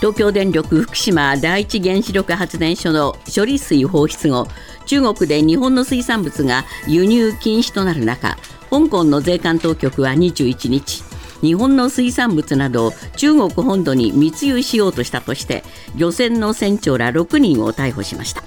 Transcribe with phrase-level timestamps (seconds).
[0.00, 4.48] 東京電力福島第一原子力発電所の処理水放出後
[4.86, 8.38] 中国で日本の水産物が輸入禁止となる中
[8.70, 11.04] 香港の税関当局は21日
[11.42, 15.64] 日本の水産物などを中国本土に密輸しようとしたとして
[15.96, 18.42] 漁船の船長ら6人を逮捕しました。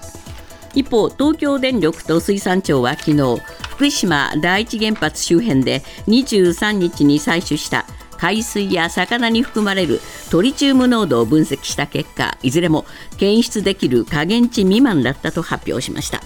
[0.75, 7.85] 一方東京電力と水産庁は昨日福島第一原発周辺で23日に採取した
[8.23, 9.99] 海水や魚に含まれる
[10.31, 12.85] トリチウム濃度を分析した結果いずれも
[13.17, 16.21] 検出できる下限値未満だったと発表しました。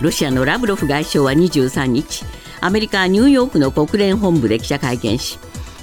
[0.00, 2.24] ロシアのラブロフ外相は23日
[2.60, 5.38] アメリカ・ニューヨークの国連本部で記者会見し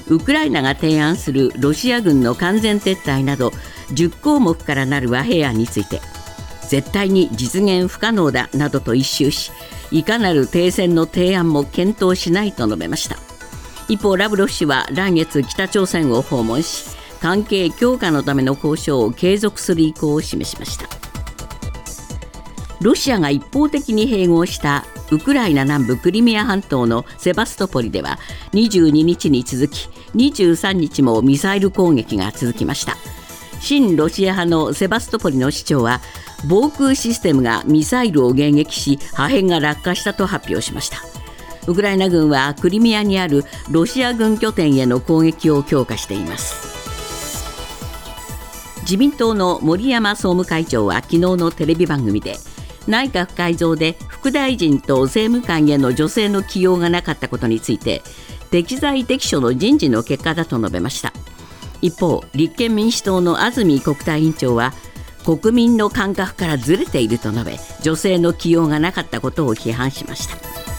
[0.09, 3.54] ウクライナが提案するロシア軍の完全撤退など
[3.93, 6.02] 10項目からなる和平案について
[6.67, 9.54] 絶対に実現不可能だなどと一蹴し
[9.91, 13.34] いかなる停戦の提案も検討しないと述べました。
[13.88, 20.87] 一方ラブロフ氏は来月北朝鮮を訪問し関係強化のための交渉を継続する意向を示しました。
[22.82, 28.20] ロシアが一方的に併合したウクライナ南部クリミア半島のセバストポリでは
[28.54, 32.95] 22日に続き23日もミサイル攻撃が続きました。
[33.62, 36.01] 親ロシア派のセバストポリの市長は
[36.48, 40.98] 防空システムがミサイルを迎撃し破片が落下したと発表しました。
[41.68, 46.76] ウクライナ軍はクリミアにあるロシア軍拠点への攻撃を強化しています。
[48.82, 52.38] 自民党の森山総務会長は昨日のテレビ番組で
[52.88, 58.04] 内閣改造で副大臣と政務官への女性の起用がなかったことについて
[58.52, 61.13] 適材適所の人事の結果だと述べました。
[61.82, 64.74] 一方立憲民主党の安住国対委員長は
[65.25, 70.75] 国民の感覚からずれていると述べ女性の起用がなかったことを批判しました。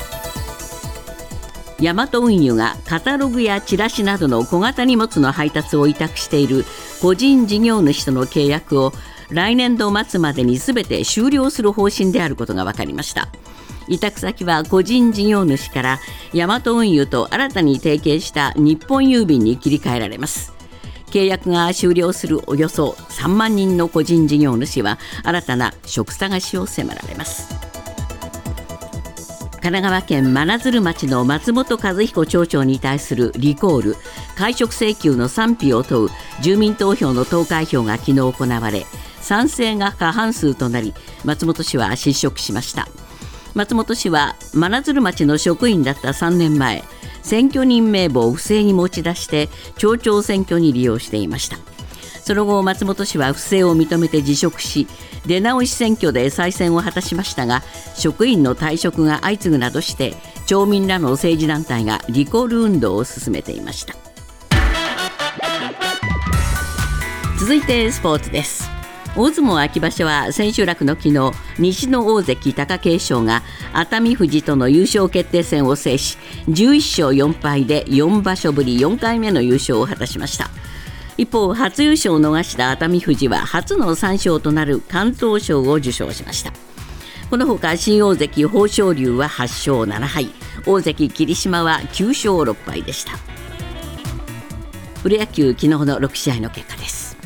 [1.81, 6.65] ヤマト運輸がカタログやチラシなどの小型荷物の配達を委託している
[7.03, 8.93] 個人事業主との契約を
[9.31, 13.29] 来年度末までに全て終了する方針であることが分かりました。
[13.89, 16.01] 委託先は個人事業主から
[16.33, 20.55] ヤマト運輸と新たに提携した日本郵便に切り替えられます。
[21.07, 27.66] 契約が終了するおよそ3万人の個人事業主は新たな職探しを迫られます。
[29.67, 33.97] 神奈川県真鶴町の松本和彦町長に対するリコール。
[34.37, 36.11] 解職請求の賛否を問う
[36.41, 38.87] 住民投票の投開票が昨日行われ
[39.21, 40.95] 賛成が過半数となり
[41.25, 42.87] 松本氏は失職しました。
[43.55, 46.85] 松本氏は真鶴町の職員だった3年前
[47.25, 49.49] 選挙人名簿を不正に持ち出して
[49.79, 51.59] 町長選挙に利用していました。
[52.27, 54.89] その後松本氏は不正を認めて辞職し
[55.27, 57.63] 出直し選挙で再選を果たしましたが
[57.95, 60.15] 職員の退職が相次ぐなどして
[60.45, 63.95] 町民らの政治団体がリコール運動を進めていました。
[67.39, 68.69] 続いてスポーツです。
[69.17, 73.43] 大相撲秋場所は千秋楽の昨日西の大関貴景勝が
[73.73, 80.51] 熱海富士との優勝決定戦を制し11勝4敗で4場所ぶり4回目の優勝を果たしました。
[81.17, 86.53] 一方初優勝を逃した熱海富士は初の3勝となる関東賞を受賞しました。
[87.31, 90.29] このほか新大関豊昇龍は8勝7敗。
[90.67, 93.13] 大関霧島は9勝6敗でした。
[95.03, 97.17] プロ野球昨日の6試合の結果です。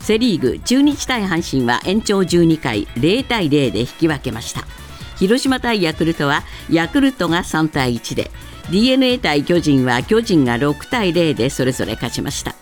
[0.00, 4.64] セ・リーグ中日対阪神は延長12回0対0で引き分けました。
[5.16, 8.30] 広島対ヤクルトはヤクルトが3対1で。
[8.70, 12.57] d n a 対巨人は巨人が6対0でそれぞれ勝ちました。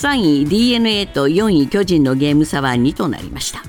[0.00, 3.60] 3位 d n a と4位巨人のゲーム差は2となりました。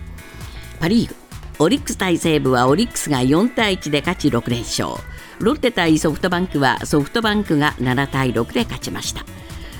[0.80, 1.16] パ・リーグ。
[1.60, 4.92] オリックス対西武はオリックスが4対1で勝ち6連勝。
[5.40, 9.26] ロッテ対ソフトバンクはソフトバンクが7対6で勝ちました。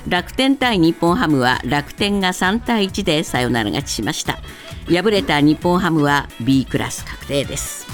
[0.06, 4.38] 楽天対日本ハムは楽天が3対1でサヨナラ勝ちしました。
[4.88, 7.86] 敗れた日本ハムは B クラス確定です。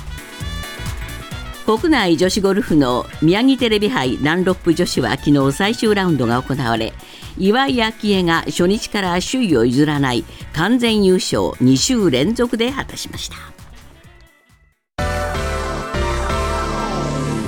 [1.64, 6.92] 国内女子ゴルフの宮城テレビ杯ランロップ女子は昨日最終ラウンドが行われ
[7.36, 13.36] 岩井明愛が初日から首位を譲らない完全優勝2週連続で果たしました。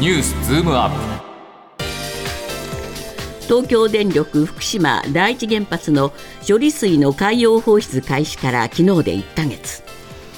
[0.01, 0.97] ニュースズームアップ。
[3.47, 6.13] 東京電力福島第一原発の
[6.49, 9.83] 処理水の海洋放出開始から昨日で1ヶ月。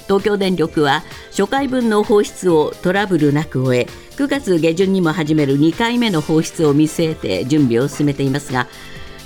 [0.06, 3.86] 東京電力は初回分の放出をトラブルなく終え
[4.16, 8.66] 9月下旬にも始める2回目の放出を見据えて準備を進めていますが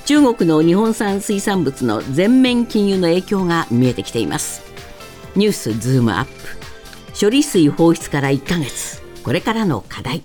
[0.06, 4.62] 中国の日本産水産物の全面禁輸の影響が見えてきています。
[5.34, 6.30] ニュースズームアップ。
[7.20, 9.02] 処理水放出から1ヶ月。
[9.24, 10.22] これからの課題。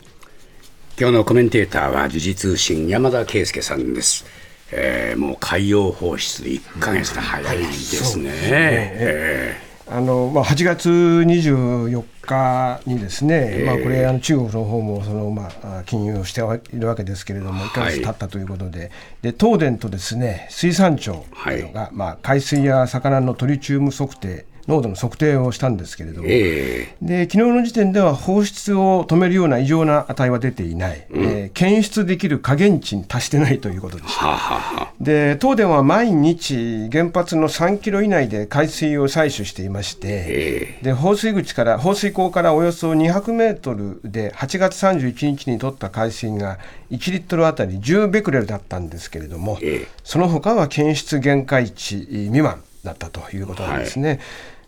[1.00, 4.24] 今日のコメンテーターは時事通信山田圭介さんです。
[4.72, 8.30] えー、もう海洋放出1か月で早いですね。
[8.34, 16.39] えーあのまあ、8月24日にですね、えー、まあ、これあの中国の方もその、まあ、金融をして
[16.73, 18.89] いるわけですけれども、1か月経ったということで、はい、
[19.21, 21.25] で東電とですね水産庁
[21.73, 34.18] が、はい、まあ、海水や魚のトリチウム測定濃度の測定をしたんですけれども、えー、で昨日の時点では放出を止めるような異常な値は出ていない、うん、えー、検出できる下限値に達してないということです。
[34.18, 46.59] はははで東電は毎日原発の3キロ以内で海水を採取していまして、えー、で放水口から放水口からおよそ200メートルで8月31日に取った海水が
[46.91, 54.09] 1リットルあたり10ベクレルだったんですけれども、えー、その他は検出限界値未満だったということなんですね。
[54.09, 54.19] はい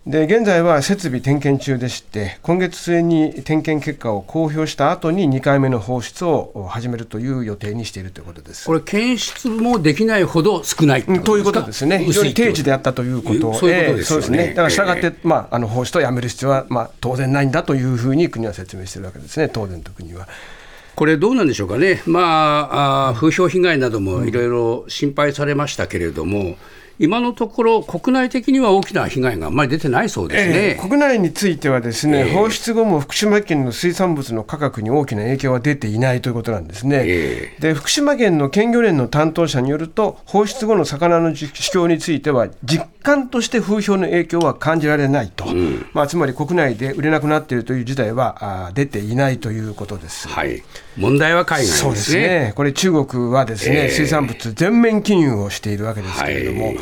[0.05, 8.65] で現在は設備点検中でして、今月末に点検結果を公表した後に2回目の放出を始めるという予定にしているということです。
[8.65, 14.50] これ、検出もできないほど少ないということですね、非常に定時であったということそういうことです、ね。
[14.50, 20.27] だからしたがって、えー、まあ、あの放出をやめる必要は、まあ、当然ないんだというふうに国は説明しているわけですね、東電と国は。
[20.95, 26.56] これ、どうなんでしょうかね、まあ、あ風評被害などもいろいろ心配されましたけれども、うん
[27.00, 37.04] 今のところ、国内的には大きな被害があまり出てないそうですね、えー、国内については、ですね、えー、放出後も福島県の水産物の価格に大きな影響は出ていないということなんですね。
[37.06, 50.28] えー、で福島県の県漁連の担当者によると、放出後の魚の市況については、実感として風評の影響は感じられないと、うん、まあ、つまり国内で売れなくなっているという事態はあ出ていないということです。
[50.28, 50.63] はい
[50.98, 56.80] 問題は海外、ね、そうですね、これ、中国はですね、水産物全面禁輸をしているわけですけれども、はい。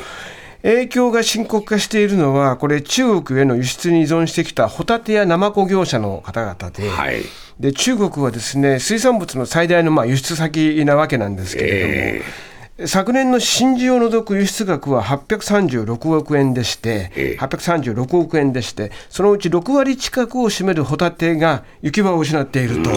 [0.63, 7.21] 影響が深刻化しているのは、これ、中国への輸出に依存してきたホタテやナマコ業者の方々で、はい、
[7.59, 11.93] で中国はですね水産物の最大のまあ輸出先なわけなんですけれども。
[11.93, 12.50] えー
[12.87, 22.91] 昨年の真珠を除く輸出額は836億円でして、836億円でして、そのうち6割近くを占めるホタテが行き場を失っていると、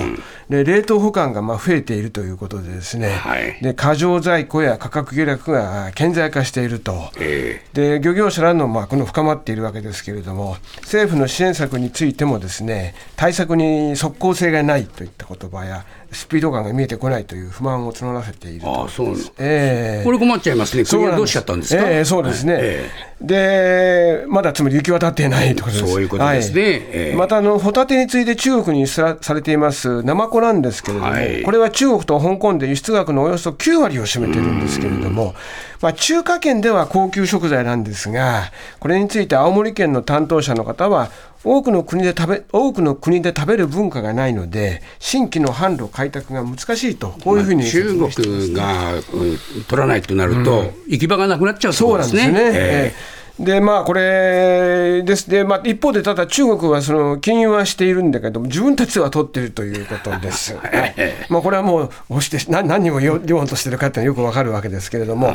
[0.49, 7.11] で冷凍保管がまあ増えているということで、ですね、はい、で過剰在庫や価格下落が顕在化していると、
[7.73, 15.85] で漁業者らのまあこの深まっているわけですけれども、政府の支援策についても、ですね対策に即効性がないといった言葉や、
[16.15, 25.93] スピード感が見えてこないという不満を募らせているあそうです、えー、これ困っちゃいますね、国はどうしちゃったんですか、えー、そうですね、えー、でまだつまり行き渡っていないということです。
[25.93, 26.73] そういうことですね、はい。
[26.73, 35.35] えー、またあの、ホタテについて中国にされていますナマコなんですけれども、はい、これは中国と香港で輸出額のおよそ9割を占めているんですけれども、
[35.81, 41.11] まあ、中華圏では高級食材なんですが、これについて青森県の担当者の方は、
[41.45, 49.03] 多くの国で食べ多くの国で食べる文化がないので、新規の販路開拓が難しいと、こういうふうに、中国が、うん、
[49.69, 52.33] 取らないとなると、行き場がなくなっちゃうそうなんですね。
[52.55, 55.29] えーでまあ、これです。
[55.29, 60.57] で、まあ、一方で、ただ中国はその禁輸はしているんだけども、自分たちは取っているということです。
[61.29, 65.35] まあ、これはもう、押して何何を言おうとしているかっていうのはよくわかるわけですけれども、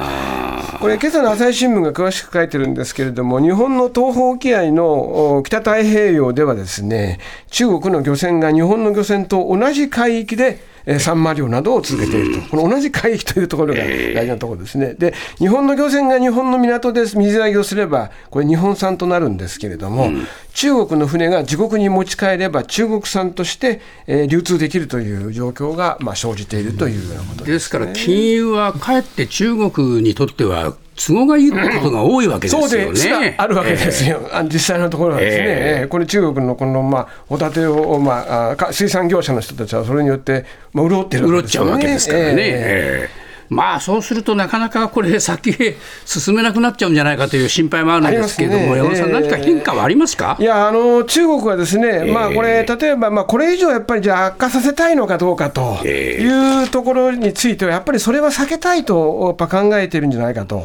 [0.79, 7.19] これ、今朝の朝日新聞が詳しく書いてるんですけれども、日本の東方沖合の北太平洋ではですね、
[7.51, 10.59] 中国の漁船が日本の漁船と同じ海域で
[10.97, 14.95] サンマ漁などを続けていると、この同じ海域というところが大事なところですね。
[14.95, 20.09] で、日本の漁船が日本の港で水揚げをすれば、これ、日本産となるんですけれども、
[20.53, 30.73] 中国の船が自国に持ち帰れば、中国産として、え流通できるという状況が、まあ、生じているというようなことです、ね、ですから、金融はかえって中国にとっては、
[31.07, 32.95] 都合がいいことが多いわけですよね。
[32.95, 41.47] そうであるわけですよ、えー、実際のところはですね、えー、これ、中国のこの、まあ、ホタテを、まあ、水産業者の人たちはそれによって、まあ、潤ってるわけですよね。
[41.47, 42.35] 潤っちゃうわけですからね。
[42.37, 43.18] えー
[43.49, 50.37] まあそうするとなかなかこれ、先へ進めなくなっちゃうんじゃないかという心配もあるんですけれども、ね、山田さん、何か変化はありますか？
[50.39, 52.95] いやあの、中国はですね、まあ、これ、例え。
[52.99, 60.59] ば、まあ、これ以上やっぱりじゃあ悪化させたいのかどうかというところについては、やっぱりそれは避けたいとやっぱ考えてるんじゃないかと、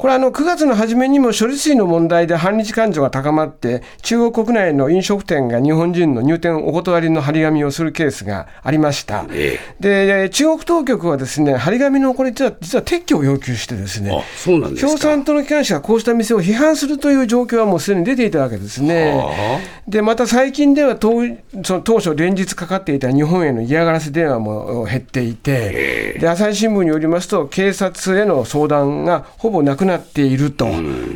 [0.00, 9.26] これあの、9月の初めにも処理水の問題で反日感情が高まって、中国国内の飲食店が日本人の入店お断りの張り紙をするケースがありました。
[9.80, 19.60] で中国当局はですね張り紙のこれ実は実は撤去を要求してですね、そうなん共産党の機関紙がこうした店を批判するという状況はもうすでに出ていたわけですね。
[19.86, 21.22] で、また最近では当
[21.62, 30.66] その当初連日かかっていた日本への嫌がらせ電話も減っていて、で朝日新聞によりますと、警察への相談がほぼなくなっていると、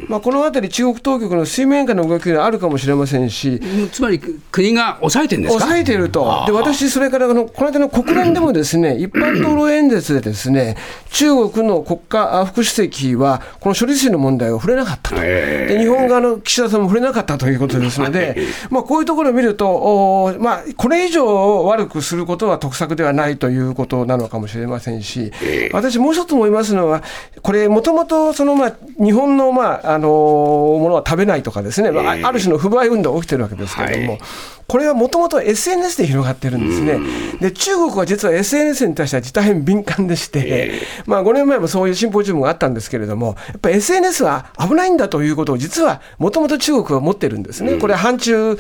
[0.08, 3.60] まあ、このあたり、中国当局の水面下の動きがあるかもしれませんし、
[3.92, 4.18] つまり
[4.50, 5.64] 国が抑えてるんですか？
[5.64, 10.76] 抑えていると、で私、それからこのこの間の国連でもですね、 一般討論演説でですね、
[11.10, 18.36] 中国の国家副主席は、この処理水の問題を触れなかったと、で日本側の岸田さんも触れなかったということですので、
[18.70, 25.32] まあ、こういうところを見ると、おまあ、これ以上悪くすることは得策ではないということなのかもしれませんし、
[25.72, 27.02] 私、もう一つ思いますのは、
[27.42, 34.12] これ、もともとその、まあ、日本の、まああのものは食べないとかですね、まあ、ある種の不買運動が起きてるわけですけれども。
[34.12, 34.20] はい
[34.68, 37.00] これはもともと SNS で広がってるんですね。
[37.40, 47.78] で、中国は実は SNS に対しては大変敏感でして、まあ5年前もそういうシンポジウムがあったんですけれども、やっぱり SNS は危ないんだということを実はもともと中国は持ってるんですね。
[47.78, 48.58] これ反中、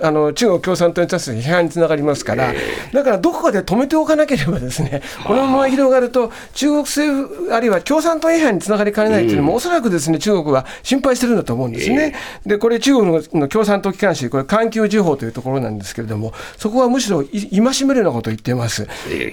[0.00, 2.54] あの中国共産党に対する批判につながりますから、
[2.92, 12.14] だからどこかで止めておかなければですね、このまま広がると中国政府、あるいは共産党批判につながりかねないというのも、おそらくですね、中国は心配してるんだと思うんですね。
[12.44, 18.86] で、これ中国の共産党機関紙、これ環球時報というところなんですけれども、そこはむしろ戒めるようなことを言っています。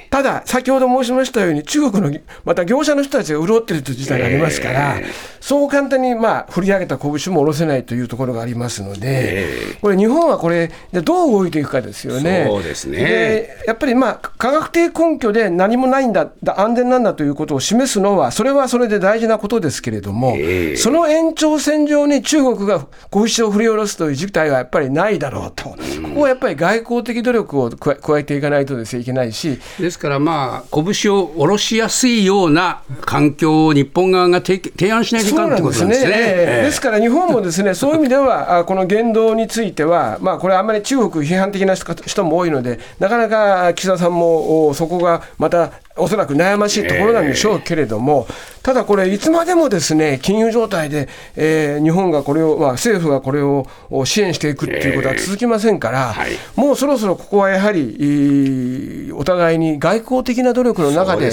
[0.10, 4.96] ただ、先ほど申しましたように、中国のまた業者の人たちが潤っているという事態がありますから、
[5.40, 9.46] そう簡単にまあ振り上げた拳も下ろせないというところがありますので、
[9.82, 12.46] これ、日本はこれ、どう動いていくかですよね。
[12.48, 20.36] そうですねでやっぱりまあ科学的根拠で何もないんだ、安全なんだということを示すのは、それはそれで大事なことですけれども、
[20.78, 25.73] その延長線上に中国が拳を振り下ろすという事態はやっぱりないだろうと。
[25.74, 29.60] ここはやっぱり外交的努力を加えていかないとです、ね、いけないし。
[29.80, 36.06] ですから、まあ、拳を下ろしやすいような環境を日本側が提案しないといけないということなんですね。
[36.06, 48.28] ですね、えー、ですから日本もですねそういう意味では、この言動については、まあ、これ、あんまり中国批判的な人も多いので、なかなか岸田さんもそこがまたおそらく悩ましいところなんでしょうけれども、
[48.64, 53.68] ただこれ、いつまでもですね金融状態で、えー、日本がこれを、まあ、政府がこれを
[54.06, 56.16] 支援していくっていうことは続きませんから、
[56.56, 61.32] もうそろそろここはやはり、お互いに外交的な努力の中で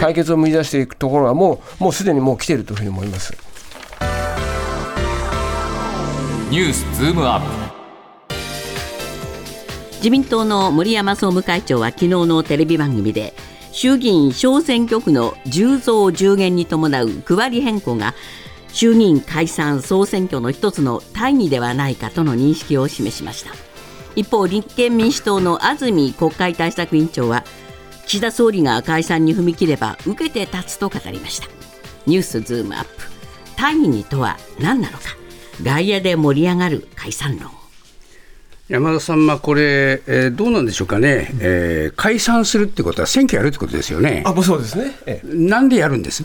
[0.00, 3.32] 解決を見出していくところはもう、もうすでにもう来ているというふうに思います。
[6.50, 7.46] ニュースズームアップ
[9.98, 13.34] 自民党の森山総務会長は昨日のテレビ番組で
[13.72, 18.14] 衆議院小選挙区の10増10減に伴う区割り変更が
[18.72, 23.52] 衆議院解散総選挙の一つの大義ではないかとの認識を示しました。
[24.16, 27.44] 一方立憲民主党の安住国会対策委員長は
[28.06, 31.48] 岸田総理が解散に踏み切れば受けて立つと語りました。
[32.06, 32.90] ニュースズームアップ。
[33.56, 35.04] 大義とは何なのか。
[35.62, 37.59] 外野で盛り上がる解散論。
[38.70, 44.22] 山田さん、まあ、これ、えー、どうなんでしょうかね、えー、解散するってことは、選挙やるってことですよね。
[44.24, 46.24] あそうですね、ええ、なんでやるんです？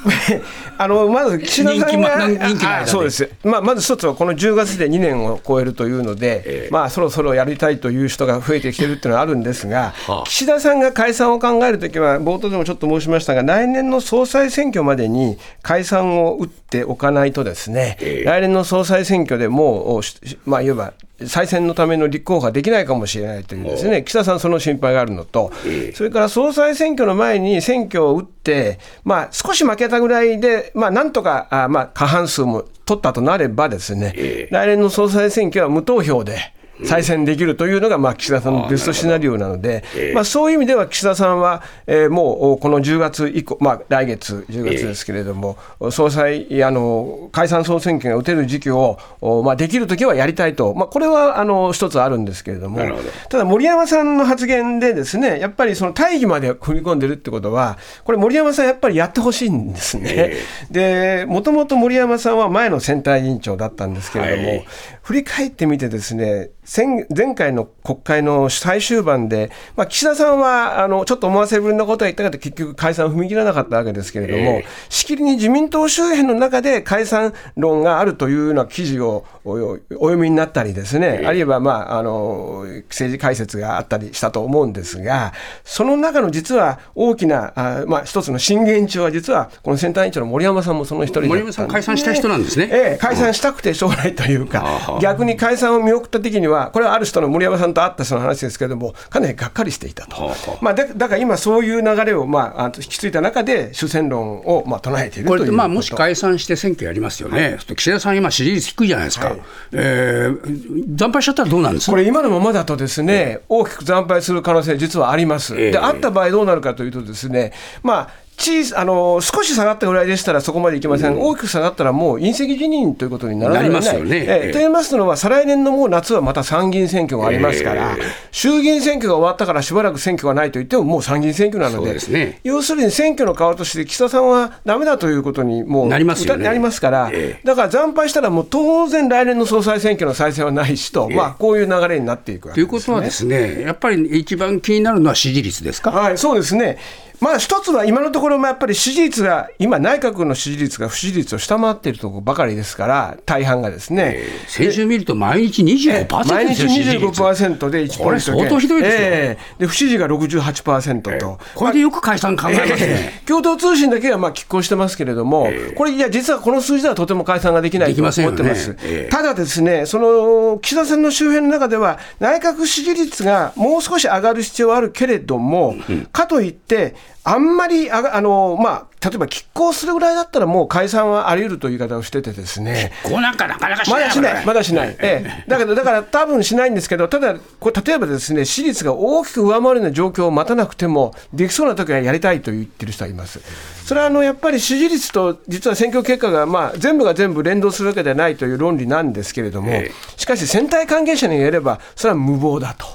[0.78, 20.00] あのまず岸田さんが、そうです、まあ、まず一つはこの10月で2年を超えるというので、えー、まあ、そろそろやりたいという人が増えてきてるっていうのはあるんですが、はあ、岸田さんが解散を考えるときは、冒頭でもちょっと申しましたが、来年の総裁選挙までに解散を打っておかないと、ですね、えー、来年の総裁選挙でもう、
[20.44, 20.92] まあ、いわば
[21.26, 25.52] 再選のための立候補ができないかもしれないというですね、岸田さん、その心配があるのと、
[25.94, 36.38] それから総裁選挙の前に選挙を打って、まあ、少し負けたぐらいで、まあ、なんとかあ、まあ、過半数も取ったとなればですね、来年の総裁選挙は無投票で、
[36.84, 39.84] 再選できるというのが、まあ、岸田さんのベストシナリオなので、
[40.14, 45.58] まあ、そういう意味では岸田さんは、えー、もうこの10月以降、まあ、来月、10月ですけれども、
[45.90, 48.98] 総裁あの、解散総選挙が打てる時期を、
[49.44, 52.80] まあ、できるときはやりたいと、まあ、これはあの一つあるんですけれども、
[53.28, 60.34] ただ、森山さんの発言で、ですねやっぱりその大義まで踏み込んでるってことは、これ、森山さん、やっぱりやってほしいんですね。
[60.70, 64.66] で、もともと森山さんは前の選対委員長だったんですけれども、はい、
[65.02, 85.32] 振り返ってみてですね、前回の国会の最終盤で、まあ、岸田さんはあのちょっと思わせぶりなことは言ったけど、結局、解散踏み切らなかったわけですけれども、しきりに自民党周辺の中で解散論があるというような記事をお読みになったりですね、あるいは、まあ、あの政治解説があったりしたと思うんですが、
[85.64, 92.68] その中の実は大きな、あまあ、一つの震源地は、実はこの選対委員長の森山さんもその一人で、ね、森山さん、解散した人なんですね。
[92.70, 109.29] ええ、解散したくてしょうがないというか、逆に解散を見送った時には、これはある人の森山さんと会った人の話ですけれども、かなりがっかりしていたと、まあ、だだから今、そういう流れを、まあ、引き継いだ中で、主戦論を、まあ、唱えているこれまあ、もし解散して選挙やりますよね、はい、岸田さん、今、支持率低いじゃないですか、はい、
[109.72, 115.54] えー、惨敗しちゃったらどうなんですこれ、今のままだとですね、大きく惨敗する可能性、実はあります。
[115.54, 118.10] であった場合どうなるかというとですね、まあ
[118.40, 123.62] 小あの少し下がったぐらいでしたらそこまでいきません、うん、大きく下がったらもう隕石辞任ということにならない。
[123.64, 124.24] なりますよね。
[124.26, 124.52] ええ。
[124.52, 145.90] と言いますのは、再来年のもう夏はまた参議院選挙がありますから、えー、衆議院選挙が終わったからしばらく選挙がないと言っても、もう参議院選挙なので、でね、要するに選挙の顔として、岸田さんはだめだということにもうなりますよ、ね、なりますから、えー、だから惨敗したら、もう当然、来年の総裁選挙の再選はないしと、えー、まあ、こういう流れになっていくわけです、ね、ということはですね、やっぱり一番気になるのは支持率ですか？
[145.90, 146.78] はい、そうですね
[147.20, 154.14] まあ一つは今のところもやっぱり支持率が、今、内閣の支持率が不支持率を下回っているところばかりですから、大半がですね。
[154.16, 168.70] えー、先週見ると毎日25%毎日25%で1ポイント相当ひどいですよ、えー、で不支持が68%と、えー、これでよく解散考えますね、えー、共同通信だけはまあ拮抗してますけれども、これ、いや、実はこの数字ではとても解散ができないと思ってます。
[168.70, 193.40] ね、ただですね、その岸田さんの周辺の中では、内閣支持率がもう少し上がる必要はあるけれども、うん、かといって、あんまりああの、まあ、例えば拮抗するぐらいだったら、もう解散はあり得るという言い方をしててですね、拮抗なんかなかなかしない、まだしない、まだしない、ええ、だけど、だから多分しないんですけど、ただ、これ例えばですね、私立が大きく上回るような状況を待たなくても、できそうな時はやりたいと言ってる人はいます。
[193.84, 199.72] それはあのやっぱり支持率と実は選挙結果が、まあ、全部が全部連動するわけではないという論理なんですけれども、
[200.16, 202.86] しかし、選対関係者に言えれば、それは無謀だと、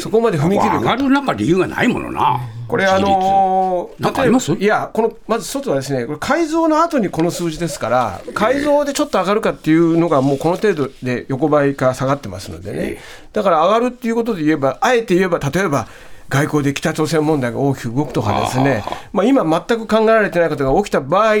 [0.00, 2.40] そこまで踏み切る上がるなんか理由がないものな。
[2.70, 4.52] これ、あのー、かあります？
[4.54, 12.98] いや、このまず一つはですね、これ改造の後にこの数字ですから、改造でちょっと上がるかっていうのが、もうこの程度で横ばいか下がってますのでね、
[13.32, 15.88] だから上がるっていうことで言えば、あえて言えば、例えば、
[16.28, 21.34] 外交で北朝鮮問題が大きく動くとかですね、まあ、今、全く考えられてないことが起きた場合、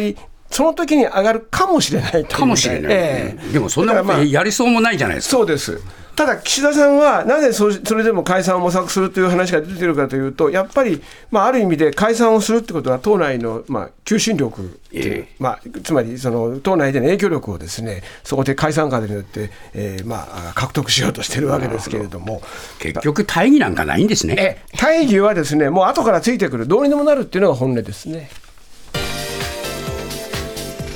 [0.50, 5.36] その時に上がるかもしれないかもしれない、えー、でもそんなことやりそうもないじゃないですか。
[5.36, 5.80] そうです。
[6.16, 22.42] ただ、岸田さんはなぜそれでも解散を模索するという話が出てるかというと、やっぱり、まあ、ある意味で解散をするってことは、党内の、まあ、求心力えー、まあ、つまりその党内での影響力をですねそこで解散風によって、えーまあ、獲得しようとしているわけですけれども。
[22.80, 24.64] 結局、大義なんかないんですね。
[24.76, 28.28] 大義はですねもう後からついてくる、どうにでもなるっていうのが本音ですね。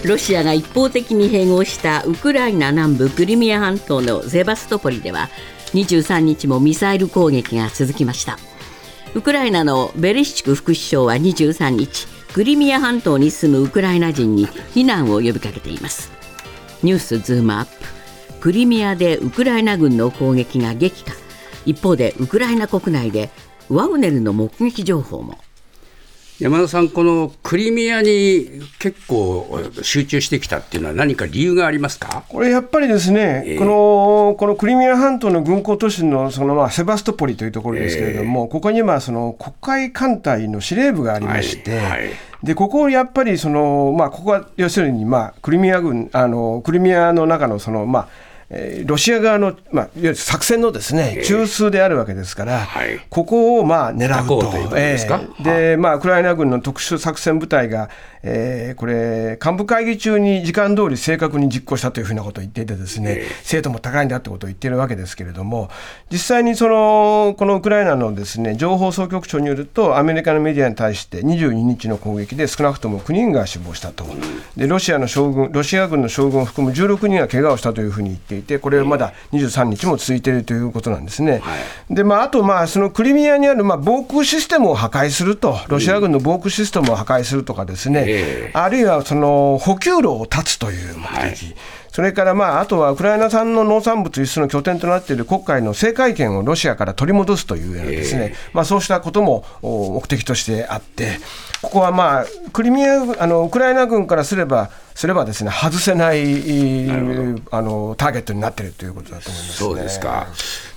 [0.09, 5.31] ロシアが一方的に併合したウクライナ南部クリミア半島のゼバストポリでは
[5.73, 8.39] 23日もミサイル攻撃が続きました。
[9.15, 16.11] ウクライナのベレシチュク副首相は23日クリミア半島に住むウクライナ人に避難を呼びかけています。
[16.83, 17.71] ニュースズームアップ。
[18.41, 21.13] クリミアでウクライナ軍の攻撃が激化。
[21.65, 23.31] 一方でウクライナ国内で
[23.69, 25.39] ワグネルの目撃情報も。
[26.45, 32.23] 山田さん、このクリミアに結構集中してきたっていうのは、何か理由がありますか？
[32.29, 42.11] これやっぱりですね、えー、このこのクリミア半島の軍港都市のそのまあセバストポリというところですけれども、えー、ここにはその国会艦隊の司令部がありまして、はいはい、
[42.43, 48.09] でここをやっぱりその、まあ、ここは要するに、まあ、クリミア軍あの、クリミアの中のその、まあ、
[48.87, 54.41] ロシア側の、まあ、いわゆる作戦のですね、中枢であるわけですから、はい、ここをまあ狙うと。
[54.41, 57.89] とえー、で、まあ、ウクライナ軍の特殊作戦部隊が、
[58.23, 65.69] えー、これ、幹部会議中に時間通り正確に実行したというふうなことを言っていてですね、精度も高いんだってことを言っているわけですけれども、
[66.11, 74.07] 実際にその、このウクライナのですね、情報総局長によると、アメリカのメディアに対して22日の攻撃で少なくとも9人が死亡したと。
[74.57, 81.43] で、ロシアの将軍、ロシア軍の将軍を含む16人が怪我をしたというふうに言っていて、これはまだ23日も続いているということなんですね。
[81.91, 91.09] で、まあ、あと、まあ、そのクリミアにある、まあ、防空システムを破壊すると、ロシア軍の防空システムを破壊するとかですね、あるいはその補給路を断つという目的。
[91.09, 91.37] はい。
[91.95, 101.21] それから、まあ、あとはウクライナ産の農産物輸出の拠点となっている黒海の制海権をロシアから取り戻すというようなですね、まあ、そうしたことも目的としてあって、
[101.63, 106.91] ここはまあ、クリミアあのウクライナ軍からすれば、すればですね外せない
[107.51, 110.27] あのターゲットになっているということだと思います、ね、そうですか。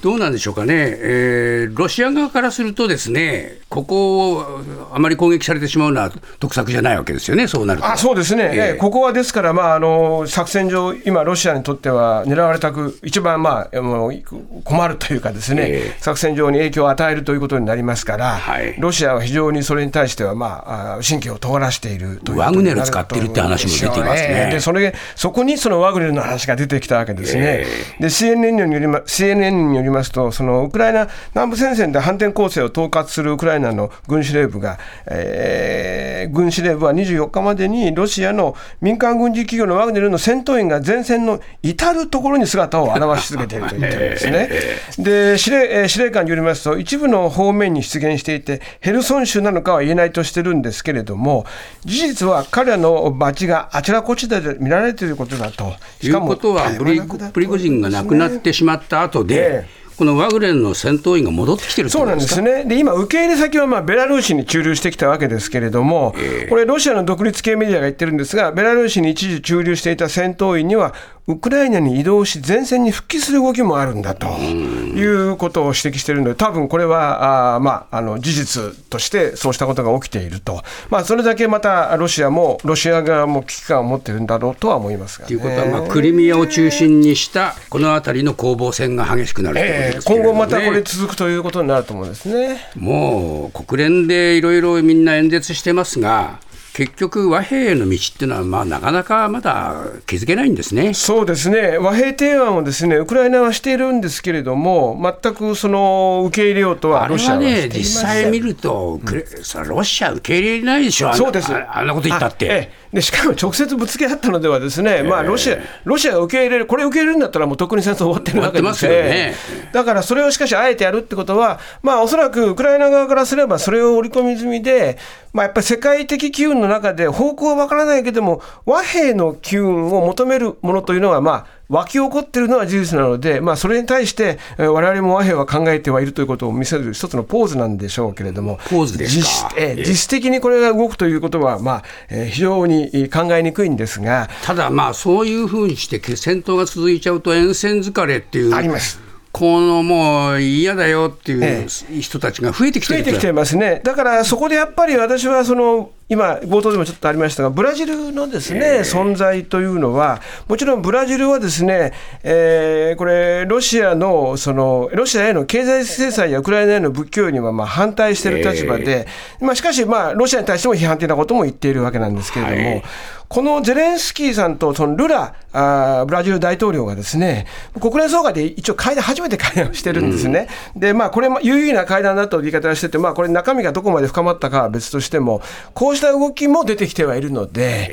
[0.02, 4.62] どうなんでしょうかね、えー、ロシア側からすると、ですねここを
[4.94, 7.88] あまり攻撃されてしまうのは得策じゃないわけですよね、そうなると。
[7.88, 14.24] あそうですね、えー、ここはですから、まああの、作戦上、今、ロシアにとっては狙われたく、一番、まあ、もう
[14.64, 24.50] 困るというかですね、えー、作戦上に影響を与えるということになりますから、はい、ロシアは非常にそれに対しては、まあ、神経を尖らしているというワグネル使ってるって話も出てますね。
[24.52, 27.65] でそれそこにそのワグネルの話が出てきたわけですね。
[28.00, 44.50] で CNN によりま CNN によりますと、そのウクライナ南部戦線で反転攻勢を統括するウクライナの軍司令部が、えー、軍司令部は24日までにロシアの民間軍事企業のワグネルの戦闘員が前線の至る所に姿を現し続けていると言ってるんですね。
[44.98, 51.46] で司令司令官によりますと、一部の方面に出現していて、ヘルソン州なのかは言えないとしているんですけれども、
[51.86, 55.74] 事実は彼らの街があちらこちらで見られていることだと。
[56.02, 57.02] しかもいうことはプリ、
[57.34, 70.94] プリゴジンが亡くなってしまった後で、ええこのワグネルの戦闘員が戻ってきてるそうなんですね、で今、受け入れ先はまあベラルーシに駐留してきたわけですけれども、えー、これ、ロシアの独立系メディアが言ってるんですが、ベラルーシに一時駐留していた戦闘員には、
[71.30, 89.87] ウクライナに移動し、前線に復帰する動きもあるんだということを指摘しているので、多分これはあ、まあ、あの事実としてそうしたことが起きていると、まあ、それだけまたロシアも、ロシア側も危機感を持っているんだろうとは思いますが、ね、ということは、まあ、クリミアを中心にしたこの辺りの攻防戦が激しくなるということです、ね。
[89.87, 92.60] えー、今後またこれ、続くということになると思うんですね。
[92.76, 96.39] もう国連でいろいろみんな演説してますが、
[96.78, 100.93] 結局、和平への道っていうのは、まあ、なかなかまだ築けないんですね。
[100.93, 111.52] そうですね、和平提案をですねウクライナはしているんですけれども、全くその受け入れようとはロシアはね、実際見ると、うん、ロシア受け入れないでしょ、そうです。
[111.52, 112.69] あんなこと言ったって。
[112.93, 119.34] でしかも直接ぶつけ合ったのでは、ですね、まあ、ロシアロシアが受け入れる、これ受け入れるんだったら、もうとっくに戦争終わってるわけですよね。
[119.73, 124.97] だからそれをしかし、あえてやるってことは、まあ、おそらくウクライナ側からすれば、それを織り込み済みで、
[125.34, 139.50] まあ、やっぱり世界的機運の中で、方向は分からないけども、和平の機運を求めるものというのは、まあ、湧き起こっているのは事実なので、まあ、それに対して、われわれも和平は考えてはいるということを見せる一つのポーズなんでしょうけれども、ポーズですか？
[139.56, 148.56] 実,、えー、実質的にこれが動くということは、まあえー、非常に考えにくいんですがただ、まあ、そういうふうにして戦闘が続いちゃうと、沿線疲れっていう。
[148.56, 149.00] あります。
[149.34, 151.68] このもう嫌だよっていう
[152.02, 161.91] 人たちが増えてきてる、増えてきてますね、だからそこでやっぱり私はその今、冒頭でもちょっとありましたが、ブラジルのですね、存在というのは、もちろんブラジルはですね、
[162.24, 169.06] えー、これ、ロシアの、その、ロシアへの経済制裁やウクライナへの武器供与にはまあ反対している立場で、
[169.41, 172.84] まあ、しかし、まあ、ロシアに対しても批判的なことも言っているわけなんですけれども、はい。
[173.28, 177.48] このゼレンスキーさんとそのルラあ、ブラジル大統領がですね、
[177.80, 180.48] 国連総会で一応会談、初めて会談をしてるんですね。
[180.76, 185.41] うん、で、まあ、これ、有意義な会談だという言い方をしてて、まあ、これ中身がどこまで深まったかは別としても、
[185.74, 187.92] こうした動きも出てきてはいるので、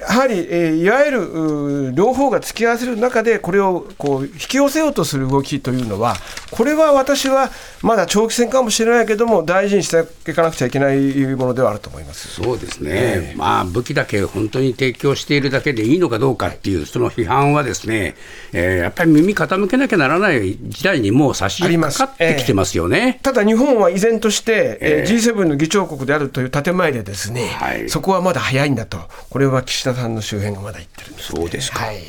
[0.00, 6.16] やはり、えー、いわゆる両方が付き合わせる中で、これをこう引き寄せようとする動きというのは、
[6.50, 7.50] これは私は
[7.82, 10.98] まだ長期戦かもしれないけれども、大事にしていかなくちゃいけない
[11.36, 12.28] ものではあると思います。
[12.28, 18.14] そうですね、えー、まあ、武器だけ本当に提供しているだけでいいのかどうかっていう、その批判はですね、
[18.52, 28.98] えー、やっぱり耳傾けなきゃならない時代にもう差し掛かってきてますよね、えー、ただ日本は依然として、えー、G7 の議長国であるという建前で、ですね、はい、そこはまだ早いんだと、
[29.30, 32.02] これは岸田さんの周辺がまだ言ってるんです、ね、そうですか、はい、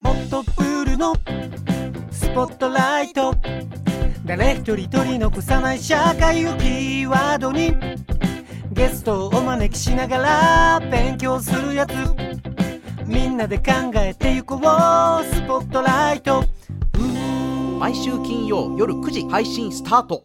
[0.00, 1.14] もっとプールの
[2.10, 3.34] スポットライト。
[4.24, 7.74] 誰一人取り残さない社会をキーワードに。
[8.72, 11.92] ゲストをお招きしながら勉強するやつ。
[13.04, 16.44] みんなで考えてゆこうスポットライト。
[17.78, 20.24] 毎週金曜夜9時配信スタート